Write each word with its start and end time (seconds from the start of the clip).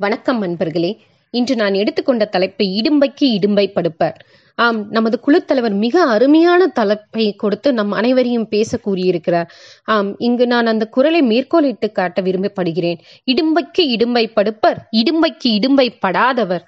வணக்கம் 0.00 0.38
நண்பர்களே 0.38 1.00
இன்று 1.30 1.56
நான் 1.56 1.74
எடுத்துக்கொண்ட 1.74 2.24
தலைப்பு 2.24 2.64
இடும்பைக்கு 2.64 3.26
இடும்பை 3.28 3.72
படுப்பர். 3.74 4.12
ஆம் 4.54 4.90
நமது 4.90 5.20
குழுத்தலைவர் 5.26 5.74
மிக 5.74 6.02
அருமையான 6.02 6.66
தலைப்பை 6.66 7.34
கொடுத்து 7.36 7.72
நம் 7.72 7.92
அனைவரையும் 7.92 8.48
பேச 8.48 8.78
கூறியிருக்கிறார். 8.78 9.50
ஆம் 9.84 10.18
இங்கு 10.18 10.46
நான் 10.46 10.66
அந்த 10.66 10.86
குரலை 10.86 11.22
மேற்கோளிட்டு 11.22 11.92
காட்ட 11.92 12.22
விரும்பப்படுகிறேன். 12.22 13.00
இடும்பைக்கு 13.26 13.84
இடும்பை 13.88 14.32
படுப்பர் 14.36 14.78
இடும்பைக்கு 14.96 15.48
இடும்பை 15.48 15.90
படாதவர். 16.00 16.64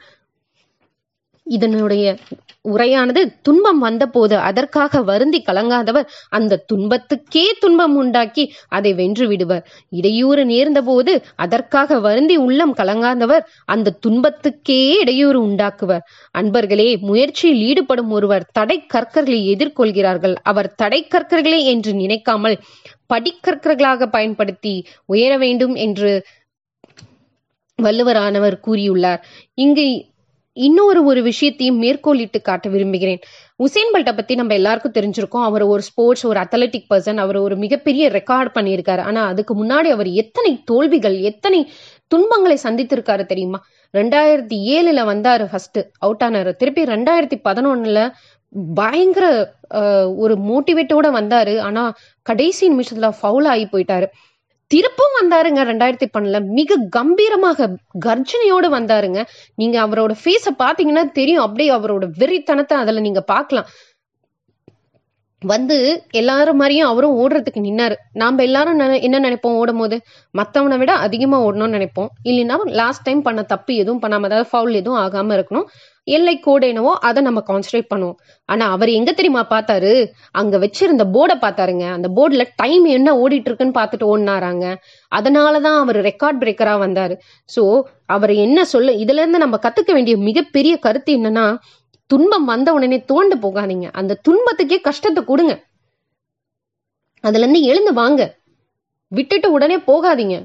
இதனுடைய 1.50 2.04
உரையானது 2.68 3.20
துன்பம் 3.42 3.78
வந்தபோது 3.78 4.36
அதற்காக 4.38 5.02
வருந்தி 5.02 5.42
கலங்காதவர் 5.46 6.08
அந்த 6.28 6.58
துன்பத்துக்கே 6.72 7.44
துன்பம் 7.58 7.96
உண்டாக்கி 7.96 8.44
அதை 8.68 8.90
வென்று 8.94 9.26
விடுவர். 9.28 9.64
இடையூறு 9.90 10.42
நேர்ந்தபோது 10.44 11.12
அதற்காக 11.36 11.98
வருந்தி 12.00 12.36
உள்ளம் 12.36 12.74
கலங்காதவர் 12.74 13.44
அந்த 13.64 13.96
துன்பத்துக்கே 14.06 14.80
இடையூறு 15.00 15.40
உண்டாக்குவர். 15.46 16.04
அன்பர்களே 16.38 16.88
முயற்சியில் 17.00 17.62
ஈடுபடும் 17.62 18.10
ஒருவர் 18.10 18.48
தடை 18.52 18.78
கற்கர்களை 18.94 19.40
எதிர்கொள்கிறார்கள். 19.54 20.36
அவர் 20.42 20.74
தடை 20.74 21.00
கற்கர்களே 21.06 21.60
என்று 21.64 21.92
நினைக்காமல் 21.92 22.58
படிக்கற்கர்களாக 23.14 24.06
பயன்படுத்தி 24.06 24.74
உயர 25.06 25.32
வேண்டும் 25.38 25.74
என்று 25.86 26.12
வள்ளுவரானவர் 27.78 28.56
கூறியுள்ளார். 28.66 29.20
இங்கு 29.54 29.86
இன்னொரு 30.56 31.04
ஒரு 31.04 31.20
விஷயத்தையும் 31.22 31.82
மேற்கோளிட்டு 31.82 32.38
காட்ட 32.42 32.68
விரும்புகிறேன். 32.68 33.20
உசேன் 33.56 33.92
பல்ட்டை 33.94 34.14
பற்றி 34.16 34.34
நம்ம 34.34 34.54
எல்லாருக்கும் 34.54 34.96
தெரிஞ்சிருக்கோம். 34.98 35.46
அவர் 35.48 35.62
ஒரு 35.62 35.82
ஸ்போர்ட்ஸ் 35.82 36.26
ஒரு 36.26 36.38
அத்லட்டிக் 36.40 36.88
பர்சன் 36.90 37.20
அவர் 37.24 37.36
ஒரு 37.36 37.56
மிகப்பெரிய 37.56 38.08
ரெக்கார்ட் 38.10 38.50
பண்ணியிருக்காரு. 38.58 39.02
ஆனால் 39.10 39.28
அதுக்கு 39.32 39.54
முன்னாடி 39.64 39.90
அவர் 39.96 40.10
எத்தனை 40.22 40.52
தோல்விகள் 40.64 41.16
எத்தனை 41.30 41.60
துன்பங்களை 42.06 42.58
சந்தித்திருக்காரு 42.62 43.26
தெரியுமா? 43.26 43.60
ரெண்டாயிரத்தி 43.94 44.56
ஏழில் 44.76 45.04
வந்தார் 45.04 45.44
ஃபர்ஸ்ட் 45.50 45.80
அவுட் 45.98 46.22
ஆனார். 46.22 46.50
திருப்பி 46.56 46.84
ரெண்டாயிரத்தி 46.94 47.38
பதினொன்னுல 47.48 48.00
பயங்கர 48.74 49.26
ஒரு 50.16 50.34
மோட்டிவேட்டோட 50.50 51.08
வந்தாரு. 51.18 51.54
ஆனா 51.68 51.82
கடைசி 52.22 52.64
நிமிஷத்துல 52.72 53.10
ஃபவுல் 53.20 53.48
ஆகி 53.52 53.66
போயிட்டாரு. 53.72 54.06
திருப்பும் 54.70 55.14
வந்தாருங்க 55.20 55.60
ரெண்டாயிரத்தி 55.70 56.06
பன்னெண்டுல 56.14 56.40
மிக 56.58 56.76
கம்பீரமாக 56.90 57.68
கர்ஜனையோடு 58.06 58.68
வந்தாருங்க. 58.76 59.20
நீங்க 59.54 59.76
அவரோட 59.86 60.12
ஃபேஸ 60.22 60.52
பாத்தீங்கன்னா 60.58 61.04
தெரியும். 61.12 61.44
அப்படியே 61.46 61.70
அவரோட 61.72 62.06
வெறித்தனத்தை 62.18 62.76
அதுல 62.82 63.00
நீங்க 63.00 63.22
பாக்கலாம் 63.32 63.68
வந்து 65.42 65.76
எல்லாரும் 66.20 66.58
மாதிரியும் 66.60 66.88
அவரும் 66.88 67.14
ஓடுறதுக்கு 67.20 67.60
நின்னாரு. 67.66 67.94
நாம 68.12 68.42
எல்லாரும் 68.42 68.80
என்ன 69.06 69.20
நினைப்போம் 69.26 69.58
ஓடும் 69.60 69.80
போது 69.82 69.96
மத்தவனை 70.34 70.76
விட 70.78 70.92
அதிகமா 71.06 71.38
ஓடணும்னு 71.46 71.76
நினைப்போம். 71.78 72.10
இல்லைன்னா 72.30 72.56
லாஸ்ட் 72.80 73.06
டைம் 73.06 73.22
பண்ண 73.22 73.42
தப்பு 73.42 73.74
எதுவும் 73.74 74.02
பண்ணாம 74.02 74.28
அதாவது 74.28 74.50
ஃபவுல் 74.52 74.78
எதுவும் 74.80 75.00
ஆகாம 75.04 75.34
இருக்கணும். 75.38 75.66
எல்லை 76.04 76.34
கோடு 76.40 76.68
என்னவோ 76.68 76.92
அதை 77.08 77.20
நம்ம 77.22 77.40
கான்சன்ட்ரேட் 77.48 77.90
பண்ணுவோம். 77.92 78.18
ஆனா 78.48 78.64
அவர் 78.74 78.90
எங்க 78.98 79.10
தெரியுமா 79.12 79.42
பார்த்தாரு? 79.50 79.92
அங்க 80.40 80.58
வச்சிருந்த 80.58 81.04
போர்டை 81.14 81.36
பார்த்தாருங்க. 81.44 81.86
அந்த 81.96 82.08
போர்டுல 82.16 82.44
டைம் 82.62 82.84
என்ன 82.98 83.14
ஓடிட்டு 83.22 83.48
இருக்குன்னு 83.50 83.78
பார்த்துட்டு 83.80 84.08
ஓடினாராங்க. 84.12 84.66
அதனாலதான் 85.12 85.78
அவர் 85.84 86.00
ரெக்கார்ட் 86.10 86.40
பிரேக்கரா 86.42 86.74
வந்தாரு. 86.86 87.16
சோ 87.56 87.64
அவர் 88.06 88.32
என்ன 88.46 88.64
சொல்ல 88.64 88.92
இதுல 88.92 89.22
இருந்து 89.22 89.44
நம்ம 89.44 89.58
கத்துக்க 89.66 89.92
வேண்டிய 89.92 90.16
மிகப்பெரிய 90.28 90.76
கருத்து 90.86 91.12
என்னன்னா 91.18 91.46
துன்பம் 92.12 92.46
வந்த 92.52 92.68
உடனே 92.76 92.98
தோண்டு 93.10 93.36
போகாதீங்க. 93.44 93.86
அந்த 94.00 94.18
துன்பத்துக்கே 94.26 94.78
கஷ்டத்தை 94.88 95.22
கொடுங்க. 95.30 95.54
அதுல 97.24 97.44
இருந்து 97.44 97.62
எழுந்து 97.70 97.92
வாங்க. 98.02 98.20
விட்டுட்டு 99.12 99.48
உடனே 99.56 99.76
போகாதீங்க. 99.90 100.36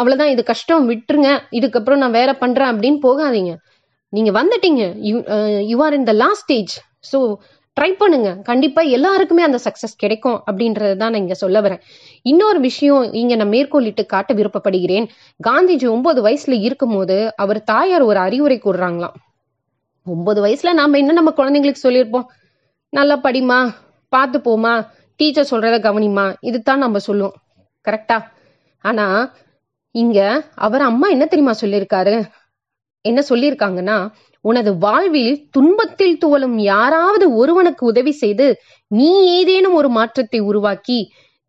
அவ்வளவுதான். 0.00 0.32
இது 0.34 0.42
கஷ்டம் 0.50 0.88
விட்டுருங்க. 0.90 1.30
இதுக்கப்புறம் 1.58 2.02
நான் 2.02 2.18
வேற 2.20 2.30
பண்றேன் 2.42 2.70
அப்படின்னு 2.72 2.98
போகாதீங்க. 3.06 3.52
நீங்க 4.12 4.30
வந்துட்டீங்க. 4.40 4.82
You 5.70 5.78
are 5.86 5.96
in 5.98 6.08
the 6.10 6.14
last 6.24 6.44
stage 6.46 6.74
so 7.10 7.18
try 7.76 7.90
பண்ணுங்க. 8.00 8.30
கண்டிப்பா 8.48 8.80
எல்லாருக்குமே 8.96 9.42
அந்த 9.48 9.58
சக்சஸ் 9.66 10.00
கிடைக்கும் 10.02 10.38
அப்படின்றது 10.48 10.94
தான் 11.02 11.12
நான் 11.14 11.22
இங்க 11.24 11.36
சொல்ல 11.42 11.58
வரேன். 11.66 11.82
இன்னொரு 12.32 12.60
விஷயம் 12.68 13.04
இங்க 13.20 13.34
நான் 13.40 13.52
மேற்கோளிட்டு 13.56 14.04
காட்ட 14.14 14.34
விருப்பப்படுகிறேன். 14.40 15.06
காந்திஜி 15.48 15.86
ஒன்பது 15.94 16.22
வயசுல 16.26 16.56
இருக்கும் 16.66 16.94
போது 16.96 17.18
அவர் 17.44 17.60
தாயார் 17.72 18.04
ஒரு 18.10 18.20
அறிவுரை 18.26 18.58
கூடுறாங்களாம் 18.66 19.16
ஒன்பது 20.06 20.38
வயசுல 20.44 20.72
நாம 20.72 20.98
என்ன 20.98 21.12
நம்ம 21.12 21.32
குழந்தைங்களுக்கு 21.36 21.84
சொல்லியிருப்போம்? 21.86 22.26
நல்லா 22.92 23.16
படிமா 23.22 23.58
பார்த்து 24.12 24.38
போமா 24.38 24.72
டீச்சர் 25.20 25.50
சொல்றத 25.50 25.76
கவனிமா 25.80 26.24
இதுதான் 26.40 26.78
நம்ம 26.78 26.98
சொல்லுவோம். 26.98 27.36
கரெக்டா 27.86 28.18
ஆனா 28.84 29.06
இங்க 29.94 30.18
அவர் 30.54 30.82
அம்மா 30.82 31.06
என்ன 31.08 31.24
தெரியுமா 31.24 31.54
சொல்லியிருக்காரு? 31.60 32.14
என்ன 33.04 33.20
சொல்லியிருக்காங்கன்னா 33.28 33.98
உனது 34.44 34.70
வாழ்வில் 34.76 35.34
துன்பத்தில் 35.50 36.18
துவலும் 36.18 36.56
யாராவது 36.72 37.24
ஒருவனுக்கு 37.34 37.82
உதவி 37.86 38.12
செய்து 38.12 38.46
நீ 38.90 39.10
ஏதேனும் 39.38 39.74
ஒரு 39.74 39.88
மாற்றத்தை 39.88 40.40
உருவாக்கி 40.40 40.98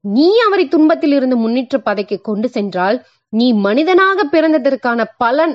நீ 0.03 0.27
அவரை 0.45 0.67
துன்பத்தில் 0.67 1.13
இருந்து 1.13 1.35
முன்னேற்ற 1.35 1.77
பதைக்கு 1.79 2.17
கொண்டு 2.21 2.47
சென்றால் 2.49 2.97
நீ 3.33 3.47
மனிதனாக 3.65 4.23
பிறந்ததற்கான 4.31 5.01
பலன் 5.17 5.53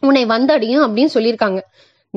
உன்னை 0.00 0.26
வந்தடையும் 0.26 0.84
அப்படின்னு 0.86 1.14
சொல்லியிருக்காங்க. 1.14 1.60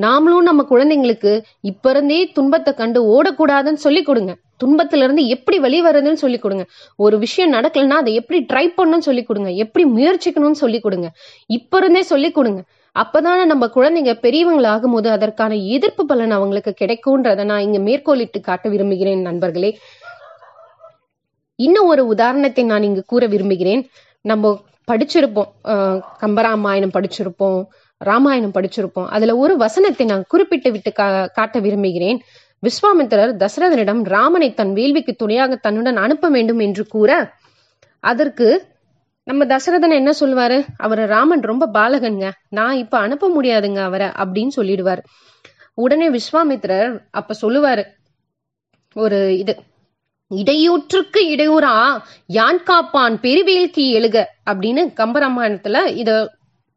நாமளும் 0.02 0.48
நம்ம 0.48 0.66
குழந்தைங்களுக்கு 0.70 1.42
இப்ப 1.60 1.90
இருந்தே 1.90 2.28
துன்பத்தை 2.28 2.74
கண்டு 2.74 3.00
ஓடக்கூடாதுன்னு 3.14 3.84
சொல்லி 3.86 4.02
கொடுங்க. 4.02 4.36
துன்பத்துல 4.64 5.04
இருந்து 5.06 5.26
எப்படி 5.26 5.58
வெளிவருதுன்னு 5.58 6.12
சொல்லி 6.12 6.38
கொடுங்க. 6.38 6.64
ஒரு 6.96 7.18
விஷயம் 7.18 7.52
நடக்கலன்னா 7.52 7.90
அதை 7.90 8.14
எப்படி 8.14 8.46
ட்ரை 8.52 8.66
பண்ணணும்னு 8.76 8.98
சொல்லி 8.98 9.22
கொடுங்க. 9.22 9.50
எப்படி 9.50 9.84
முயற்சிக்கணும்னு 9.90 10.60
சொல்லி 10.62 10.80
கொடுங்க. 10.80 11.10
இப்ப 11.46 11.76
இருந்தே 11.76 12.02
சொல்லி 12.02 12.30
கொடுங்க. 12.30 12.62
அப்பதானே 12.96 13.44
நம்ம 13.44 13.66
குழந்தைங்க 13.66 14.12
பெரியவங்களாகும் 14.22 14.72
ஆகும்போது 14.72 15.06
அதற்கான 15.06 15.54
எதிர்ப்பு 15.54 16.06
பலன் 16.06 16.30
அவங்களுக்கு 16.30 16.74
கிடைக்கும்ன்றத 16.80 17.44
நான் 17.44 17.60
இங்க 17.60 17.78
மேற்கோளிட்டு 17.78 18.40
காட்ட 18.40 18.68
விரும்புகிறேன் 18.68 19.20
நண்பர்களே. 19.20 19.78
இன்னும் 21.56 21.86
ஒரு 21.86 22.06
உதாரணத்தை 22.06 22.64
நான் 22.64 22.82
இங்கு 22.82 23.02
கூற 23.06 23.26
விரும்புகிறேன். 23.26 23.88
நம்ம 24.20 24.58
படிச்சிருப்போம். 24.88 25.50
கம்பராமாயணம் 26.22 26.94
படிச்சிருப்போம் 26.96 27.60
ராமாயணம் 28.00 28.54
படிச்சிருப்போம். 28.54 29.06
அதுல 29.06 29.36
ஒரு 29.36 29.56
வசனத்தை 29.56 30.06
நான் 30.06 30.24
குறிப்பிட்டு 30.28 30.70
விட்டு 30.72 30.92
கா 30.92 31.26
காட்ட 31.26 31.58
விரும்புகிறேன். 31.60 32.18
விஸ்வாமித்திரர் 32.62 33.32
தசரதனிடம் 33.42 34.02
ராமனை 34.04 34.48
தன் 34.54 34.72
வேள்விக்கு 34.72 35.12
துணையாக 35.16 35.56
தன்னுடன் 35.56 35.96
அனுப்ப 35.96 36.28
வேண்டும் 36.28 36.58
என்று 36.58 36.86
கூற 36.86 37.10
அதற்கு 38.00 38.48
நம்ம 39.22 39.42
தசரதன் 39.44 39.98
என்ன 39.98 40.12
சொல்லுவாரு? 40.20 40.56
அவர் 40.76 41.02
ராமன் 41.08 41.40
ரொம்ப 41.40 41.68
பாலகனுங்க. 41.72 42.30
நான் 42.48 42.76
இப்ப 42.76 42.98
அனுப்ப 42.98 43.30
முடியாதுங்க 43.36 43.80
அவரை 43.82 44.08
அப்படின்னு 44.22 44.52
சொல்லிடுவார். 44.56 45.02
உடனே 45.74 46.08
விஸ்வாமித்திரர் 46.08 46.92
அப்ப 47.10 47.34
சொல்லுவாரு 47.42 47.84
ஒரு 48.96 49.38
இது 49.38 49.54
இடையூற்றுக்கு 50.30 51.20
இடையூறா 51.34 51.72
யான் 52.26 52.62
காப்பான் 52.62 53.14
பெருவேல்கி 53.22 53.84
எழுக 53.90 54.16
அப்படின்னு 54.50 54.82
கம்பராமாயணத்துல 55.00 55.86
இத 55.86 56.34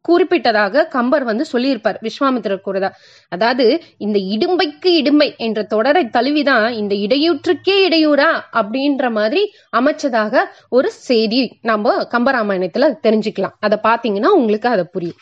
குறிப்பிட்டதாக 0.08 0.88
கம்பர் 0.88 1.24
வந்து 1.24 1.44
சொல்லியிருப்பார். 1.44 2.00
விஸ்வாமித்திரர் 2.02 2.60
கூறதா. 2.66 2.90
அதாவது 3.28 3.82
இந்த 3.98 4.18
இடும்பைக்கு 4.18 4.86
இடும்பை 4.86 5.34
என்ற 5.36 5.62
தொடரை 5.62 6.04
தழுவிதான் 6.04 6.72
இந்த 6.72 6.94
இடையூற்றுக்கே 6.94 7.88
இடையூறா 7.88 8.40
அப்படின்ற 8.52 9.10
மாதிரி 9.10 9.52
அமைச்சதாக 9.76 10.38
ஒரு 10.68 10.90
செய்தி 10.90 11.58
நம்ம 11.62 12.02
கம்பராமாயணத்துல 12.02 12.94
தெரிஞ்சுக்கலாம். 13.02 13.56
அதை 13.60 13.78
பாத்தீங்கன்னா 13.82 14.26
உங்களுக்கு 14.26 14.68
அதை 14.68 14.84
புரியும். 14.92 15.16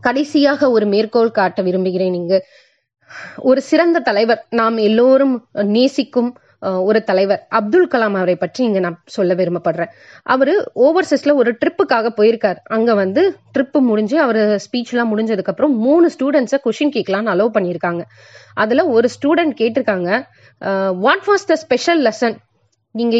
கடைசியாக 0.00 0.70
ஒரு 0.70 0.86
மேற்கோள் 0.86 1.30
காட்ட 1.30 1.62
விரும்புகிறேன் 1.62 2.10
நீங்க. 2.10 2.46
ஒரு 3.36 3.60
சிறந்த 3.60 3.98
தலைவர் 3.98 4.46
நாம் 4.50 4.76
எல்லோரும் 4.76 5.46
நேசிக்கும் 5.52 6.36
ஒரு 6.88 7.00
தலைவர். 7.08 7.40
அப்துல் 7.58 7.88
கலாம் 7.92 8.16
அவரை 8.18 8.36
பற்றி 8.36 8.60
இங்க 8.64 8.80
நான் 8.84 8.98
சொல்ல 9.16 9.34
விரும்பப்படுறேன். 9.40 9.90
அவரு 10.34 10.54
ஓவர்சீஸ்ல 10.86 11.34
ஒரு 11.40 11.50
ட்ரிப்புக்காக 11.62 12.10
போயிருக்காரு. 12.18 12.60
அங்க 12.76 12.94
வந்து 12.94 13.22
ட்ரிப்பு 13.54 13.80
முடிஞ்சு 13.90 14.16
அவர் 14.20 14.40
ஸ்பீச் 14.66 14.92
எல்லாம் 14.94 15.10
முடிஞ்சதுக்கு 15.12 15.52
அப்புறம் 15.54 15.74
மூணு 15.86 16.08
ஸ்டூடெண்ட்ஸை 16.16 16.60
கொஷின் 16.66 16.94
கேட்கலாம்னு 16.96 17.32
அலோவ் 17.34 17.56
பண்ணியிருக்காங்க. 17.56 18.04
அதுல 18.54 18.84
ஒரு 18.96 19.08
ஸ்டூடெண்ட் 19.16 19.56
கேட்டிருக்காங்க 19.62 20.10
what 21.06 21.26
was 21.30 21.48
the 21.52 21.56
special 21.64 22.02
lesson 22.08 22.38
நீங்க 22.94 23.16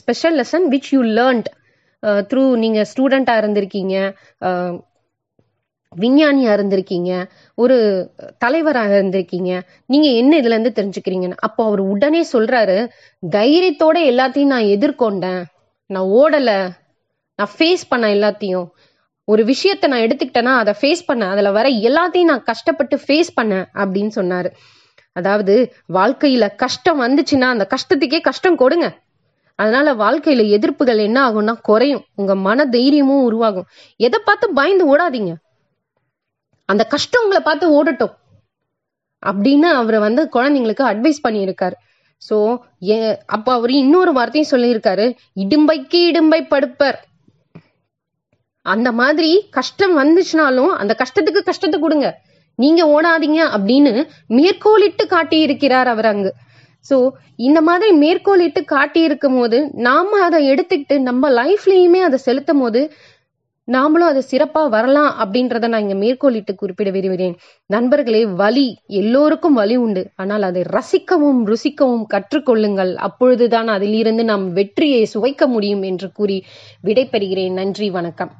special 0.00 0.36
lesson 0.40 0.66
which 0.74 0.90
you 0.94 1.00
learned 1.20 1.48
through 2.30 2.42
நீங்க 2.64 2.80
ஸ்டூடெண்டா 2.90 3.34
இருந்திருக்கீங்க 3.40 3.96
விஞ்ஞானியா 5.96 6.52
இருந்திருக்கீங்க 6.56 7.24
ஒரு 7.54 7.76
தலைவராக 8.38 9.02
இருந்திருக்கீங்க 9.02 9.60
நீங்க 9.86 10.08
என்ன 10.08 10.40
இதுல 10.40 10.58
இருந்து 10.58 10.72
தெரிஞ்சுக்கிறீங்கன்னு? 10.74 11.32
அப்போ 11.38 11.64
அவர் 11.64 11.80
உடனே 11.80 12.26
சொல்றாரு 12.32 12.88
தைரியத்தோட 13.30 13.98
எல்லாத்தையும் 14.10 14.52
நான் 14.54 14.62
எதிர்கொண்டேன். 14.62 15.44
நான் 15.86 16.04
ஓடல. 16.04 16.70
நான் 17.36 17.48
ஃபேஸ் 17.58 17.88
பண்ண 17.88 18.06
எல்லாத்தையும். 18.08 18.68
ஒரு 19.24 19.44
விஷயத்த 19.44 19.86
நான் 19.86 20.00
எடுத்துக்கிட்டேன்னா 20.00 20.54
அதை 20.56 20.74
ஃபேஸ் 20.80 21.06
பண்ண. 21.06 21.28
அதுல 21.28 21.50
வர 21.50 21.68
எல்லாத்தையும் 21.68 22.24
நான் 22.24 22.42
கஷ்டப்பட்டு 22.42 23.00
ஃபேஸ் 23.06 23.34
பண்ணேன் 23.40 23.66
அப்படின்னு 23.74 24.10
சொன்னாரு. 24.14 24.50
அதாவது 25.12 25.74
வாழ்க்கையில 25.92 26.54
கஷ்டம் 26.56 27.00
வந்துச்சுன்னா 27.00 27.50
அந்த 27.54 27.66
கஷ்டத்துக்கே 27.68 28.20
கஷ்டம் 28.20 28.56
கொடுங்க. 28.56 28.98
அதனால 29.54 29.94
வாழ்க்கையில 29.94 30.42
எதிர்ப்புகள் 30.56 30.96
என்ன 30.96 31.30
ஆகும்னா 31.30 31.54
குறையும். 31.62 32.04
உங்க 32.14 32.34
மன 32.34 32.66
தைரியமும் 32.66 33.24
உருவாகும். 33.24 33.66
எதை 33.96 34.20
பார்த்து 34.24 34.52
பயந்து 34.52 34.84
ஓடாதீங்க. 34.96 35.34
அந்த 36.68 36.82
கஷ்டம் 36.94 37.24
உங்களை 37.24 37.42
பார்த்து 37.48 37.66
ஓடட்டும். 37.78 38.14
அப்படின்னு 39.22 39.68
அவர் 39.80 39.98
வந்து 40.06 40.22
குழந்தைங்களுக்கு 40.36 40.84
அட்வைஸ் 40.90 41.24
பண்ணியிருக்காரு. 41.26 41.76
ஸோ 42.22 42.36
அப்போ 43.36 43.50
அவர் 43.58 43.72
இன்னொரு 43.82 44.12
வார்த்தையும் 44.18 44.52
சொல்லியிருக்காரு. 44.54 45.06
இடும்பைக்கு 45.44 46.00
இடும்பை 46.10 46.40
படுப்பர். 46.54 46.98
அந்த 48.66 48.88
மாதிரி 49.00 49.30
கஷ்டம் 49.58 49.94
வந்துச்சுனாலும் 50.00 50.72
அந்த 50.80 50.92
கஷ்டத்துக்கு 51.02 51.42
கஷ்டத்தை 51.50 51.78
கொடுங்க. 51.80 52.08
நீங்க 52.58 52.82
ஓடாதீங்க 52.94 53.40
அப்படின்னு 53.56 53.92
மேற்கோளிட்டு 54.38 55.04
காட்டி 55.14 55.38
இருக்கிறார் 55.46 55.88
அவர் 55.94 56.08
அங்கு. 56.12 56.30
ஸோ 56.88 56.96
இந்த 57.46 57.60
மாதிரி 57.68 57.90
மேற்கோளிட்டு 58.02 58.60
காட்டி 58.74 59.00
இருக்கும் 59.08 59.36
போது 59.38 59.58
நாம 59.86 60.20
அதை 60.26 60.38
எடுத்துக்கிட்டு 60.52 60.96
நம்ம 61.08 61.30
லைஃப்லயுமே 61.40 62.00
அதை 62.08 62.18
செலுத்தும் 62.26 62.62
போது 62.62 62.80
நாமளும் 63.72 64.10
அதை 64.10 64.22
சிறப்பா 64.30 64.68
வரலாம் 64.68 65.14
அப்படின்றத 65.20 65.68
நான் 65.68 65.88
இங்க 65.88 65.94
மேற்கோளிட்டு 65.94 66.54
குறிப்பிட 66.54 66.90
விரும்புகிறேன். 66.90 67.36
நண்பர்களே 67.66 68.26
வலி 68.26 68.76
எல்லோருக்கும் 68.86 69.54
வலி 69.54 69.76
உண்டு. 69.76 70.10
ஆனால் 70.16 70.42
அதை 70.42 70.62
ரசிக்கவும் 70.62 71.40
ருசிக்கவும் 71.46 72.04
கற்றுக்கொள்ளுங்கள். 72.14 72.94
அப்பொழுதுதான் 72.94 73.68
அதிலிருந்து 73.68 74.24
நாம் 74.24 74.52
வெற்றியை 74.52 75.08
சுவைக்க 75.14 75.46
முடியும் 75.46 75.82
என்று 75.82 76.12
கூறி 76.12 76.44
விடைபெறுகிறேன். 76.84 77.52
நன்றி 77.52 77.90
வணக்கம். 77.90 78.32